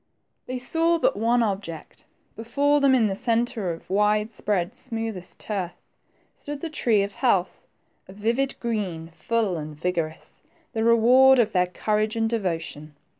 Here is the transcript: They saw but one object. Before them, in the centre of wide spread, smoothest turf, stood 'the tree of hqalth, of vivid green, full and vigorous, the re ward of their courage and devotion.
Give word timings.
They 0.47 0.57
saw 0.57 0.97
but 0.97 1.15
one 1.15 1.43
object. 1.43 2.05
Before 2.35 2.81
them, 2.81 2.95
in 2.95 3.05
the 3.05 3.15
centre 3.15 3.71
of 3.71 3.87
wide 3.87 4.33
spread, 4.33 4.75
smoothest 4.75 5.37
turf, 5.39 5.73
stood 6.33 6.61
'the 6.61 6.71
tree 6.71 7.03
of 7.03 7.13
hqalth, 7.17 7.65
of 8.07 8.15
vivid 8.15 8.59
green, 8.59 9.11
full 9.13 9.57
and 9.57 9.75
vigorous, 9.75 10.41
the 10.73 10.83
re 10.83 10.95
ward 10.95 11.37
of 11.37 11.51
their 11.51 11.67
courage 11.67 12.15
and 12.15 12.27
devotion. 12.27 12.95